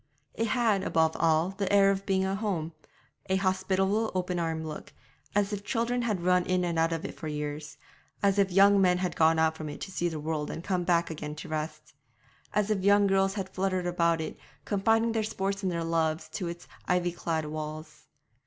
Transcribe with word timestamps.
It 0.33 0.47
had, 0.47 0.81
above 0.81 1.15
all, 1.19 1.49
the 1.49 1.71
air 1.71 1.91
of 1.91 2.07
being 2.07 2.25
a 2.25 2.33
home 2.33 2.73
a 3.29 3.35
hospitable 3.35 4.11
open 4.15 4.39
armed 4.39 4.65
look, 4.65 4.93
as 5.35 5.53
if 5.53 5.63
children 5.63 6.01
had 6.01 6.23
run 6.23 6.43
in 6.47 6.65
and 6.65 6.79
out 6.79 6.91
of 6.91 7.05
it 7.05 7.13
for 7.13 7.27
years, 7.27 7.77
as 8.23 8.39
if 8.39 8.51
young 8.51 8.81
men 8.81 8.97
had 8.97 9.15
gone 9.15 9.37
out 9.37 9.55
from 9.55 9.69
it 9.69 9.79
to 9.81 9.91
see 9.91 10.09
the 10.09 10.19
world 10.19 10.49
and 10.49 10.63
come 10.63 10.83
back 10.85 11.11
again 11.11 11.35
to 11.35 11.49
rest, 11.49 11.93
as 12.51 12.71
if 12.71 12.83
young 12.83 13.05
girls 13.05 13.35
had 13.35 13.47
fluttered 13.53 13.85
about 13.85 14.19
it, 14.21 14.39
confiding 14.65 15.11
their 15.11 15.21
sports 15.21 15.61
and 15.61 15.71
their 15.71 15.83
loves 15.83 16.27
to 16.29 16.47
its 16.47 16.67
ivy 16.87 17.11
clad 17.11 17.45
walls. 17.45 18.07